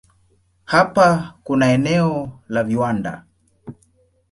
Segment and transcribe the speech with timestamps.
[0.65, 3.25] Hapa kuna eneo la viwanda.